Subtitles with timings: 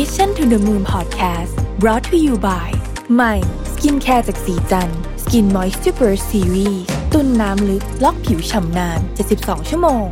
[0.00, 2.68] Mission to the Moon Podcast brought to you by
[3.14, 3.34] ใหม่
[3.72, 4.90] skincare จากศรีจัน
[5.22, 6.82] ทร์ Skin Moist Super Series
[7.12, 9.00] ตุนน้ำลึกล็อกผิวฉ่ำนาน
[9.34, 10.06] 72 ชั่วโมง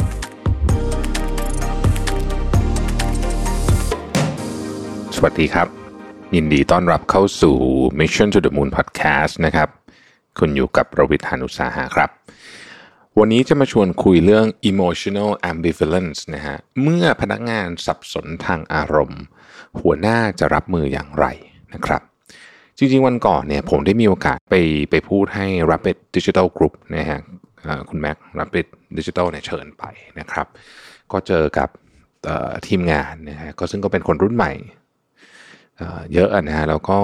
[5.16, 5.68] สวัสดีครับ
[6.34, 7.56] ยินดีต้อนรับเข้าสู่
[7.98, 9.68] Mission to the Moon Podcast นะครับ
[10.38, 12.10] คุณอยู่กับผมรวิศ หาญอุตสาหะครับ
[13.18, 19.22] วันนี้จะมาชวนคุยเรื่อง emotional ambivalence นะฮะ เมื่อพนักงานสับสนทางอารมณ์
[19.80, 21.26] หัวหน้าจะรับมืออย่างไร
[21.74, 22.02] นะครับ
[22.78, 24.54] จริงๆ วันก่อนเนี่ยผมได้มีโอกาสไป
[24.90, 27.20] ไปพูดให้ Rapid Digital Group นะฮะ
[27.88, 28.66] คุณแม็ก Rapid
[28.98, 29.84] Digital เนี่ยเชิญไป
[30.18, 30.46] นะครับ
[31.12, 31.68] ก็เจอกับ
[32.66, 34.52] ทีมงานนะฮะ ก็ซึ่งก็เป็นคนรุ่นใหม่
[36.12, 36.98] เยอะนะฮะ แล้วก็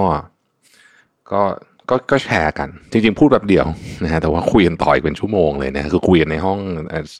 [1.31, 1.41] ก็
[1.89, 3.65] ก็ก็แชร์กัน จริงๆ พูดแบบเดียว
[4.03, 6.59] นะฮะแต่ว่าคุยกันต่ออีกเป็นชั่วโมงเลยนะคือคุยกันในห้อง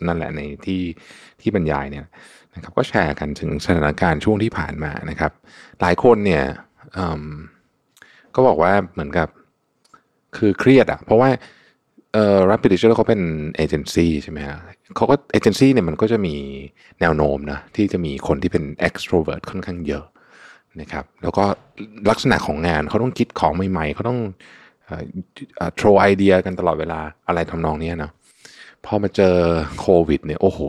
[0.07, 0.81] นั่นแหละในที่
[1.41, 2.05] ที่บรรยายเนี่ย
[2.53, 5.31] นะครับก็แชร์กันถึงสถานการณ์ช่วงที่ผ่านมานะครับ
[5.81, 6.43] หลายคนเนี่ย
[6.97, 7.23] อืม
[8.35, 9.27] ก็บอกว่าเหมือนกับ
[10.37, 11.29] คือเครียดอะเพราะว่า
[12.13, 13.21] เอ่อ Rapid Digital เขาเป็น
[13.57, 14.57] เอเจนซี่ใช่ไหมฮะ
[14.95, 16.35] เขาก็เอเจนซี่เนี่ยมันก็จะมี
[16.99, 20.05] แนวโน้มนะที่จะมีคนที่เป็น extrovert ค่อนข้างเยอะ
[20.81, 21.43] นะครับ แล้วก็
[22.09, 24.19] ลักษณะของงานเขาต้องคิดของใหม่ๆเขาต้อง
[25.75, 28.11] throw ไอเดียกันตลอดเวลาอะไรทำนองนี้นะ
[28.85, 29.35] พอมาเจอ
[29.79, 30.59] โควิดเนี่ยโอ้โห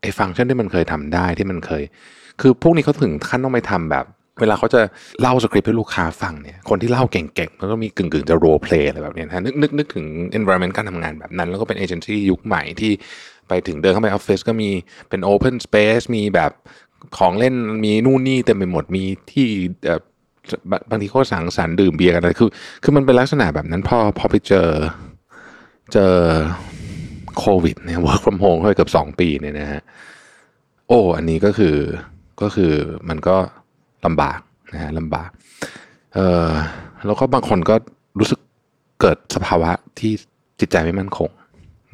[0.00, 1.82] ไอ้ฟังก์ชันที่มันเคยทำได้ที่มันเคย
[2.40, 4.06] คือพวกนี้เขาถึงขั้นต้องไปทำแบบ
[4.40, 4.80] เวลาเขาจะ
[5.20, 10.04] เล่าสคริปต์ให้ลูกค้าฟังเนี่ยคนที่เล่าเก่งๆมันก็มีกึ่งๆจะ role play อะไรแบบนี้นะนึกนึกนึกถึง
[10.38, 12.92] environment การทำงานแบบนั้น แล้วก็เป็นเอเจนซี่ยุคใหม่ที่
[13.48, 14.70] ไปถึงเดินเข้าไปออฟฟิศก็มี
[15.08, 16.50] เป็น Open Space มีแบบ
[17.18, 19.48] ของเล่นมีนู่นนี่เต็มไปหมดมีที่
[20.90, 22.50] บางทีเขาสังสรรค์ดื่มเบียร์กันอะไรคือ
[22.82, 24.68] คือมันเป็นลักษณะแบบนั้นพอพอไปเจอ
[25.92, 26.14] เจอ
[27.38, 29.82] โควิดเนี่ย work from home เข้าไปเกือบสองปีเนี่ยนะฮะ
[30.88, 31.76] โอ้ อันนี้ก็คือ
[32.42, 32.72] ก็คือ
[33.08, 33.36] มันก็
[34.06, 34.40] ลำบาก
[34.72, 35.30] นะฮะลำบาก
[36.14, 36.48] เออ
[37.06, 37.74] แล้วก็บางคนก็
[38.18, 38.40] รู้สึก
[39.00, 40.12] เกิดสภาวะที่
[40.60, 41.30] จิตใจไม่มั่นคง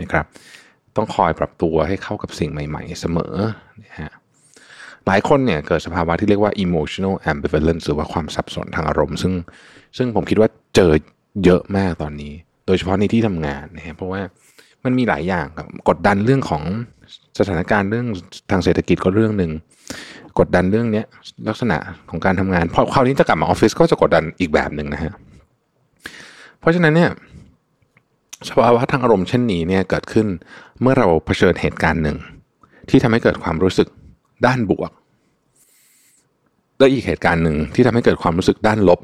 [0.00, 0.26] นะครับ
[0.96, 3.34] ต้องคอยปรับตัวให้เข้ากับสิ่งใหม่ ๆ เสมอ
[3.84, 4.10] นะฮะ
[5.08, 9.32] หลายคนเนี่ยเกิดสภาวะที่เรียกว่า emotional ambivalence หรือว่าความสับสนทางอารมณ์ ซึ่ง
[9.96, 10.92] ซึ่งผมคิดว่าเจอ
[11.44, 12.32] เยอะมากตอนนี้
[12.66, 14.20] โดยเฉพาะในที่ทำงานนะฮะเพราะว่า
[14.84, 16.62] มันมีหลายอย่างครับกดดันเรื่องของ
[17.38, 18.06] สถานการณ์เรื่อง
[18.50, 19.50] ทางเศรษฐกิจก็เรื่องหนึ่ง
[20.38, 21.06] กดดันเรื่องเนี้ย
[21.48, 21.78] ลักษณะ
[22.10, 25.12] ของการทำงานพอคราวนี้จะกลับมาออฟฟิศก็จะกดดันอีกแบบหนึ่งนะฮะ
[26.60, 27.10] เพราะฉะนั้นเนี่ย
[28.48, 30.26] สภาวะทางอารมณ์เช่นนี้เนี่ยเกิดขึ้น
[30.80, 32.16] เมื่อเราเผชิญเหตุการณ์หนึ่ง
[32.88, 33.88] ที่ทำให้เกิดความรู้สึก
[34.46, 34.90] ด้านบวก
[36.78, 39.00] และอีกเหตุการณ์หนึ่งที่ทำให้เกิดความรู้สึกด้านลบ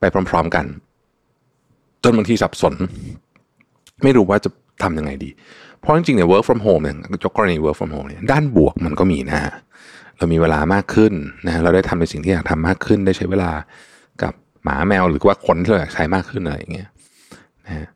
[0.00, 0.66] ไปพร้อม ๆกัน
[2.04, 2.74] จนบางทีสับสน
[4.02, 4.50] ไม่รู้ว่าจะ
[4.82, 5.30] ทำยังไงดี
[5.80, 9.54] เพราะจริงๆเนี่ย work from home เนี่ยยกกรณี work from home เนี่ยด้านบวกมันก็มีนะฮะ
[10.18, 11.12] เรามีเวลามากขึ้น
[11.46, 13.50] นะเราได้ทำในสิ่งที่อยากทำมากขึ้น ได้ใช้เวลา
[14.22, 14.32] กับ
[14.64, 16.88] หมาแมวหรือว่าคนที่เราอยากใช้มากขึ้นอะไรอย่างเงี้ย
[17.66, 17.86] นะฮะ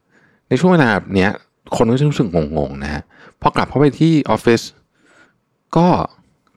[0.48, 1.30] ในช่วงเวลาเนี้ย
[1.76, 3.02] คนก็จะรู้สึกงงๆนะฮะ
[3.40, 4.62] พอกลับเข้าไปที่ออฟฟิศ
[5.76, 5.86] ก็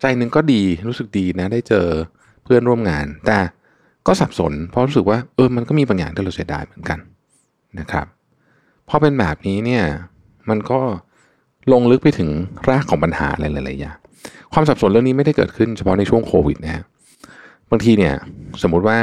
[0.01, 1.87] ใจหนึ่งก็ดีรู้สึกดีนะ ได้เจอ
[2.51, 3.37] พื่อนร่วมงาน แต่
[4.07, 6.99] ก็สับสน เพราะรู้สึกว่าเออมันก็มีบางอย่างที่เราเสียดายเหมือนกัน
[7.79, 8.05] นะครับ
[8.89, 9.83] พอเป็นแบบนี้เนี่ย
[10.49, 10.79] มันก็
[11.73, 12.29] ลงลึกไปถึง
[12.67, 13.97] รากของปัญหาอะไรหลายๆอย่าง
[14.53, 16.83] ความสับสนเรื่องนี้ไม่ได้เกิดขึ้นเฉพาะในช่วงโควิดนะ
[17.71, 18.13] บางทีเนี่ย
[18.61, 18.97] สมมุติว่า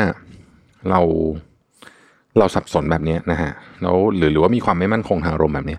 [0.90, 1.00] เรา
[2.38, 3.50] เราสับสนแบบนี้นะฮะ
[3.82, 5.76] แล้วหรือหรือว่ามีความไม่มั่นคงทางอารมณ์แบบนี้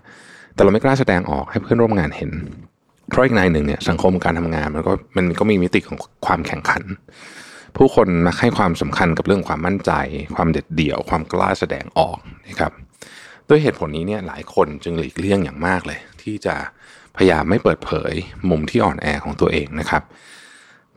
[0.54, 2.30] แต่เราไม่กล้าแสดงออกให้เพื่อนร่วมงานเห็น
[3.08, 6.82] เพราะอีกนายหนึ่งเนี่ยสังคมการทำงานมันก็มันก็มีมิติของความแข่งขัน
[7.76, 9.92] ผู้คนมักให้ความสำคัญกับเรื่องความมั่นใจ
[10.34, 12.72] ความเด็ดเดี่ยว ความกล้าแสดงออกนะครับ
[13.48, 16.54] ด้วยเหตุผลนี้เนี่ยหลายคนจึงหลีกเลี่ยงอย่างมากเลย ที่จะ
[17.16, 18.12] พยายามไม่เปิดเผย
[18.50, 20.02] มุมที่อ่อนแอของตัวเองนะครับ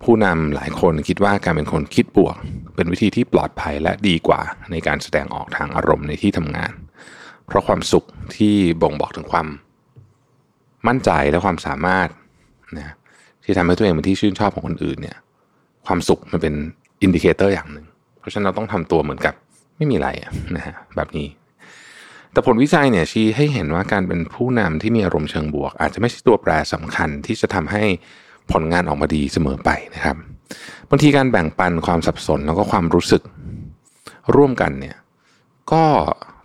[0.03, 2.35] ผู้นำหลายคนคิดว่าการเป็นคนคิดบวก
[2.75, 4.41] เป็นวิธีที่ปลอดภัยและดีกว่า
[4.71, 6.73] ในการแสดงออกทางอารมณ์ในที่ทำงาน
[7.47, 9.47] เพราะความสุขที่บ่งบอกถึงความ
[10.87, 12.07] มั่นใจและความสามารถ
[12.77, 12.93] นะ
[13.43, 15.17] ที่ทำให้ตัวเองเป็นที่ชื่นชอบของคนอื่นเนี่ย
[15.87, 16.53] ความสุขมันเป็น
[17.01, 17.85] indicator อย่างหนึ่ง
[18.19, 19.33] เพราะฉะนั้นเราต้องทำตัวเหมือนกับ
[19.77, 20.09] ไม่มีอะไร
[20.55, 21.27] นะฮะแบบนี้
[22.31, 27.83] แต่ผลวิจัยเนี่ยชี้ให้เห็นว่าการเป็นผู้นำที่มีอารมณ์เชิงบวก อาจจะไม่ใช่ตัวแปรสำคัญที่จะทำให้
[28.51, 30.17] ผลงานออกมาดีเสมอไปนะครับ
[30.89, 33.23] บางทีการแบ่งปันความสับสนแล้วก็ความรู้สึก
[34.35, 34.97] ร่วมกันเนี่ย
[35.71, 35.83] ก็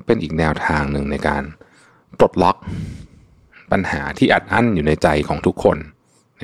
[0.06, 1.42] เป็นอีกแนวทางหนึ่งในการ
[2.18, 2.56] ปลดล็อก
[3.72, 5.76] ปัญหาที่อัดอั้นอยู่ในใจของทุกคน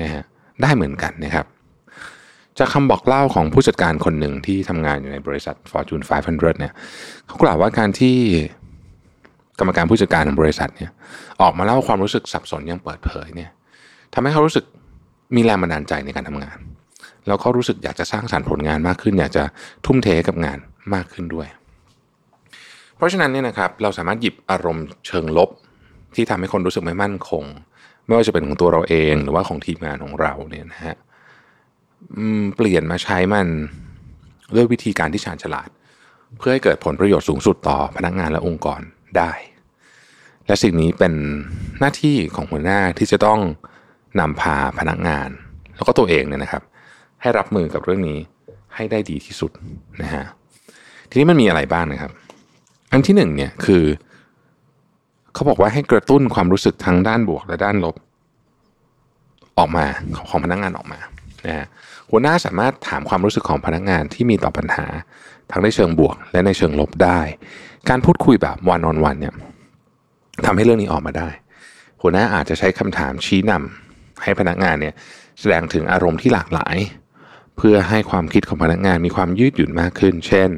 [0.01, 0.23] นะฮะ
[0.61, 1.45] ได้เหมือนกันนะครับ
[2.59, 6.73] จากคำบอกเล่าของผู้จัดการคนหนึ่งที่ทำงานอยู่ในบริษัท Fortune 500 เนี่ย
[7.27, 8.15] เขากล่าวว่าการที่
[9.59, 10.91] กรรมการผู้จัดการของบริษัทเนี่ย
[11.41, 13.49] ออกมาเล่าความรู้สึกสับสนอย่างเปิดเผยเนี่ย
[14.13, 14.65] ทำให้เขารู้สึก
[15.35, 16.57] มีแรงบันดาลใจในการทำงาน
[17.27, 19.43] แล้วก็รู้สึกอยากจะสร้างสารรค์ผลงานมากขึ้น อยากจะ
[19.85, 20.57] ทุ่มเทกับงาน
[20.93, 21.47] มากขึ้นด้วย
[22.95, 25.49] เพราะฉะนั้นเนี่ยนะครับเราสามารถหยิบอารมณ์เชิงลบ
[26.15, 27.43] ที่ทำให้คนรู้สึกไม่มั่นคง
[28.05, 30.95] ไม่ว่าจะเป็นของตัวเราเองหรือว่าของทีมงานของเราเนี่ยนะฮะ
[32.55, 33.47] เปลี่ยนมาใช้มัน
[34.55, 35.69] ด้วยวิธีการที่ชาญฉลาด
[36.37, 38.81] เพื่อให้เกิดผลประโยชน์สูงสุดต่อพนักงานและองค์กร
[39.17, 39.31] ได้
[40.47, 41.13] และสิ่งนี้เป็น
[41.79, 43.39] หน้าที่ของหัวหน้าที่จะต้อง
[44.19, 45.29] นำพาพนักงาน
[45.75, 46.63] แล้วก็ตัวเองเนี่ยนะครับ
[47.21, 48.19] ให้รับมือกับเรื่องนี้
[48.75, 49.51] ให้ได้ดีที่สุด
[50.01, 50.23] นะฮะ
[51.09, 52.11] ทีนี้มันมีอะไรบ้างนะครับ
[52.91, 53.83] อันที่หนึ่งเนี่ยคือ
[55.33, 57.95] เขาบอกว่าให้กระตุ้นความรู้สึกทั้งด้านบวกและด้านลบ
[59.57, 59.85] ออกมา
[60.29, 60.99] ของพนักงานออกมา
[61.47, 61.67] นะฮะ
[62.11, 64.85] หัวหน้าสามารถถามความรู้สึกของพนักงานที่มีต่อปัญหา
[65.51, 67.19] ทั้งในเชิงบวก และในเชิงลบได้
[67.89, 69.33] การพูดคุยแบบวันออนวันเนี่ย
[70.45, 71.29] ทำให้เรื่องนี้ออกมาได้
[72.01, 74.93] หัวหน้าอาจจะใช้คำถามชี้นำให้พนักงานเนี่ย
[75.39, 76.77] แสดงถึงอารมณ์ที่หลากหลาย
[77.57, 80.51] เพื่อให้ความคิดของพนักงานมีความยืดหยุ่นมากขึ้น เช่น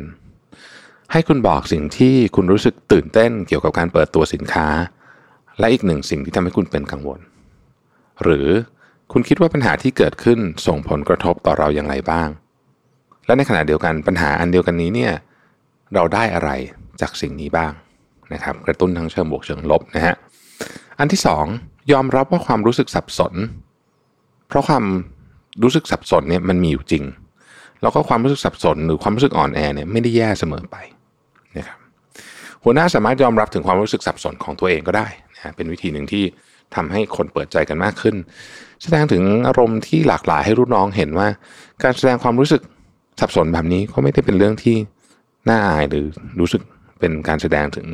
[1.11, 4.67] ให้คุณบอกสิ่งที่คุณรู้สึกตื่นเต้นเกี่ยวกับการเปิดตัวสินค้า
[5.59, 7.19] และอีกหนึ่งสิ่งที่ทำให้คุณเป็นกังวล
[8.23, 8.47] หรือ
[9.11, 12.29] คุณคิดว่าปัญหาที่เกิดขึ้นส่งผลกระทบต่อเราอย่างไรบ้าง
[13.25, 15.13] และในขณะเดียวกันปัญหาอันเดียวกันนี้เนี่ย
[15.93, 16.49] เราได้อะไร
[17.01, 17.71] จากสิ่งนี้บ้าง
[18.33, 20.15] นะครับ กระตุ้นทั้งเชิงบวกเชิงลบนะฮะ
[20.99, 21.45] อันที่สอง
[21.91, 23.33] ยอมรับว่าความรู้สึกสับสน
[24.47, 24.83] เพราะความ
[25.63, 27.03] รู้สึกสับสนเนี่ยมันมีอยู่จริง
[27.81, 30.77] แล้วก็ความรู้สึกสับสนหรือความรู้สึกอ่อนแอเนี่ยไม่ได้แย่เสมอไป
[31.57, 31.77] นะครับ
[32.63, 36.23] หัวหน้าสามารถยอมรับถึงความรู้สึกสับสนของตัวเองก็ได้นะเป็นวิธีหนึ่งที่
[36.75, 38.15] ทำให้คนเปิดใจกันมากขึ้น
[38.83, 41.27] แสดงถึงอารมณ์ที่หลากหลายให้รุ่นน้องเห็นว่า
[41.83, 42.61] การแสดงความรู้สึก
[43.19, 44.75] สับสนแบบนี้ก็ไม่ได้เป็นเรื่องที่
[45.49, 46.05] น่าอายหรือ
[46.39, 46.61] รู้สึก
[46.99, 47.87] เป็นการแสดงถึง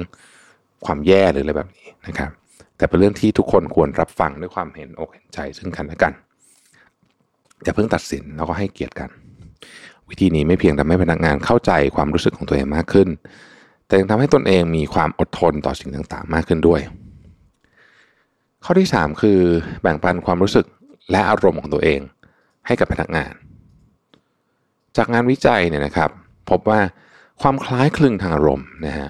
[0.85, 2.31] ความแย่หรืออะไรแบบนี้นะครับ
[2.77, 6.13] แต่เป็นเรื่องที่ทุกคนควรรับฟังด้วยความเห็นอกเห็นใจซึ่งกันและกัน
[7.63, 9.09] อย่าเพิ่งตัดสินแล้วก็ให้เกียรติกัน
[10.09, 13.07] วิธีนี้ไม่เพียงทำให้พนักงานเข้าใจความรู้สึกของตัวเองมากขึ้น
[13.88, 16.81] แต่ยังทำให้ตนเองมีความอดทนต่อสิ่งต่างๆ มากขึ้นด้วย
[18.65, 19.39] ข้อที่ 3 คือ
[19.81, 20.65] แบ่งปันความรู้สึก
[21.12, 22.00] และอารมณ์ของตัวเอง
[22.68, 23.33] ให้กับพนักงาน
[24.98, 26.10] จากงานวิจัยเนี่ยนะครับ
[26.50, 26.80] พบว่า
[27.42, 29.10] ความคล้ายคลึงทางอารมณ์นะฮะ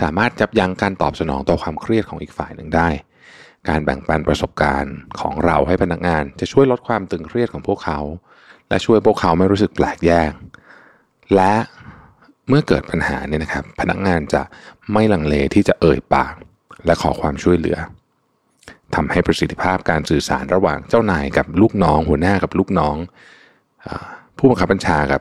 [0.00, 2.88] สามารถจับยั้งการตอบสนองต่อความเครียดของอีกฝ่ายหนึ่งได้
[3.68, 7.98] การแบ่งปันประสบการณ์ของเราให้พนักงานจะช่วยลดความตึงเครียดของพวกเขา
[8.68, 10.32] และช่วยพวกเขาไม่รู้สึกแปลกแยก
[11.34, 11.54] และ
[12.48, 14.42] เมื่อเกิดปัญหาเนี่ยนะครับ พนักงานจะ
[14.92, 16.34] ไม่ลังเลที่จะเอ่ยปาก
[16.86, 17.78] และขอความช่วยเหลือ
[18.98, 22.96] ทำให้ประสิทธิภาพการสื่อสารระหว่างเจ้านายกับลูกน้อง หัวหน้ากับลูกน้อง
[24.36, 25.20] ผู้บังคับบัญชากับ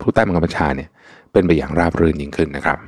[0.00, 0.88] ผู้ใต้บังคับบัญชาเนี่ย
[1.32, 2.78] เป็นไปอย่างราบรื่นยิ่งขึ้นนะครับ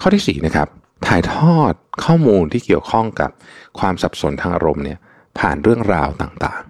[0.00, 0.68] ข้อที่4นะครับ
[1.06, 1.72] ถ่ายทอด
[2.04, 3.30] ข้อมูลที่เกี่ยวข้องกับ
[3.78, 4.98] ความสับสนทางอารมณ์เนี่ย
[5.38, 6.62] ผ่านเรื่องราวต่าง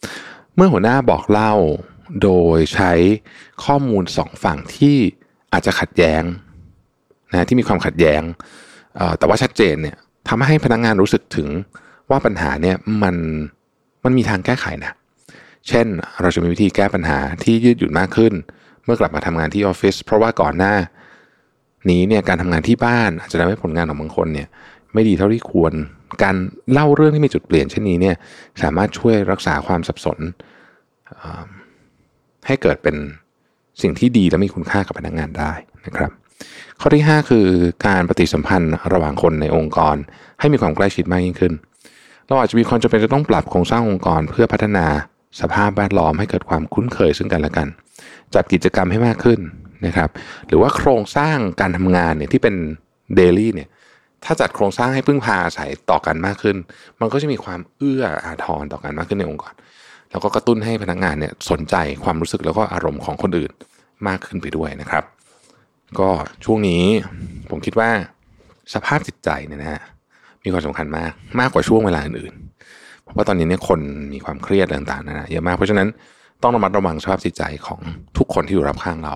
[0.00, 1.54] ๆ เมื่อหัวหน้าบอกเล่า
[2.22, 2.92] โดยใช้
[3.64, 4.96] ข้อมูลสองฝั่งที่
[5.52, 6.22] อาจจะขัดแย้ง
[7.32, 8.22] นะที่มีความขัดแย้ง
[9.18, 9.96] แต่ว่าชัดเจนเนี่ย
[10.28, 11.48] ทำให้พนักงงานรู้สึกถึง
[12.10, 13.16] ว่าปัญหาเนี่ยมัน
[14.04, 14.92] มันมีทางแก้ไขนะ
[15.68, 15.86] เช่น
[16.20, 18.32] เราจะมีวิธีแก้ปัญหาที่ยืดหยุ่นมากขึ้น
[18.84, 20.74] เมื่อกลับมาทำงานที่ออฟฟิศเพราะว่าก่อนหน้า
[21.90, 24.48] นี้เนี่ยการทำงานที่บ้านอาจจะทำให้ผลงานของบางคนเนี่ย
[24.94, 25.72] ไม่ดีเท่าที่ควร
[26.22, 26.36] การ
[26.72, 28.16] เล่าเรื่องที่มีจุดเปลี่ยนเช่นนี้เนี่ย
[28.62, 30.18] สามารถช่วยรักษาความสับสน
[32.46, 32.96] ให้เกิดเป็น
[33.82, 35.52] สิ่งที่ดีและมีคุณค่ากับพนักงงานได้
[35.86, 36.10] นะครับ
[36.80, 37.46] ข้อที่ 5 คือ
[37.86, 39.96] การปฏิสัมพันธ์ระหว่างคนในองค์กร
[40.40, 41.52] ให้มีความใกล้ชิดมากยิ่งขึ้น
[42.26, 44.86] เราอาจจะมีความจำเป็นจะต้องปรับโครงสร้างองค์กร เพื่อพัฒนา
[45.40, 47.68] สภาพแวดล้อมให้เกิดความคุ้นเคยซึ่งกันและกัน
[48.34, 49.40] จัดกิจกรรมให้มากขึ้น
[49.86, 50.10] นะครับ
[50.46, 52.54] หรือว่าโครงสร้างการทำงานเนี่ยที่เป็น
[53.16, 53.68] เดลี่เนี่ย
[54.24, 56.56] ถ้าจัดโครงสร้างให้พึ่งพาอาศัยต่อกันมากขึ้น
[57.00, 59.54] มันก็จะมีความเอื้ออาทรต่อกันมากขึ้นในองค์กร
[60.10, 63.52] แล้วก็กระตุ้นให้พนักงานเนี่ยสนใจความรู้สึกแล้วก็อารมณ์ของคนอื่น
[64.08, 65.04] มากขึ้นไปด้วยนะครับ
[66.00, 66.10] ก็
[66.44, 66.82] ช่วงนี้
[67.50, 67.90] ผมคิดว่า
[68.74, 69.80] สภาพจิตใจเนี่ยนะฮะ
[70.44, 73.80] มีความสำคัญมากมากกว่าช่วงเวลาอื่นๆเพราะว่าตอนนี้เนี่ยคน
[74.12, 75.88] มีความเครียดต่างๆนะนะเยอะมากเพราะฉะนั้น
[76.42, 77.80] ต้องระมัดระวังสภาพจิตใจของ
[78.16, 79.14] ทุกคนที่อยู่รอบข้างเรา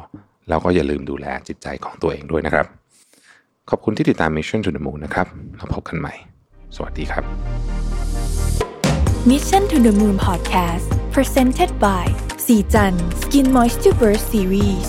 [0.48, 2.66] แล้วก็อย่าลืมดูแลจิตใจของตัวเองด้วยนะครับ
[3.70, 6.14] ขอบคุณที่ติดตาม Mission to the Moon นะครับเราพบกันใหม่
[6.76, 7.24] สวัสดีครับ
[9.30, 12.06] Mission to the Moon Podcast Presented by
[12.46, 14.88] สีจัน Skin Moisture Burst Series